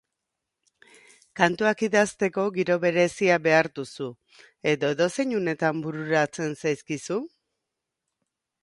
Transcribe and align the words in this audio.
Kantuak 1.39 1.83
idazteko 1.87 2.47
giro 2.57 2.77
berezia 2.85 3.37
behar 3.49 3.71
duzu 3.77 4.09
edo 4.75 4.93
edozein 4.97 5.37
unetan 5.43 5.87
bururatzen 5.87 6.59
zaizkizu? 6.65 7.25